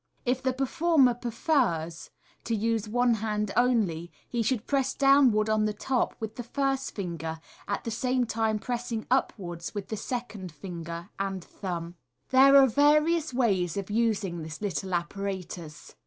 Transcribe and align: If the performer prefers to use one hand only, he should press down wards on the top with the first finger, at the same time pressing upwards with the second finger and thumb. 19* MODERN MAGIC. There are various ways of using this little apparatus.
If 0.25 0.41
the 0.41 0.51
performer 0.51 1.13
prefers 1.13 2.09
to 2.45 2.55
use 2.55 2.89
one 2.89 3.13
hand 3.13 3.51
only, 3.55 4.11
he 4.27 4.41
should 4.41 4.65
press 4.65 4.95
down 4.95 5.31
wards 5.31 5.51
on 5.51 5.65
the 5.65 5.75
top 5.75 6.15
with 6.19 6.37
the 6.37 6.41
first 6.43 6.95
finger, 6.95 7.39
at 7.67 7.83
the 7.83 7.91
same 7.91 8.25
time 8.25 8.57
pressing 8.57 9.05
upwards 9.11 9.75
with 9.75 9.89
the 9.89 9.97
second 9.97 10.51
finger 10.51 11.11
and 11.19 11.43
thumb. 11.45 11.97
19* 12.31 12.31
MODERN 12.31 12.31
MAGIC. 12.31 12.31
There 12.31 12.57
are 12.57 12.65
various 12.67 13.31
ways 13.31 13.77
of 13.77 13.91
using 13.91 14.41
this 14.41 14.59
little 14.59 14.95
apparatus. 14.95 15.93